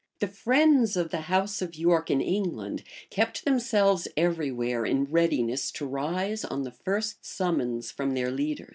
The 0.17 0.27
friends 0.27 0.97
of 0.97 1.11
the 1.11 1.21
house 1.29 1.61
of 1.61 1.75
York 1.75 2.09
in 2.09 2.21
England 2.21 2.81
kept 3.11 3.45
themselves 3.45 4.07
every 4.17 4.51
where 4.51 4.83
in 4.83 5.03
readiness 5.03 5.69
to 5.73 5.85
rise 5.85 6.43
on 6.43 6.63
the 6.63 6.71
first 6.71 7.23
summons 7.23 7.91
from 7.91 8.15
their 8.15 8.31
leaders. 8.31 8.69